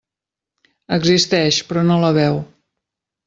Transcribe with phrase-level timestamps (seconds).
[0.97, 2.41] Existeix, però no la veu.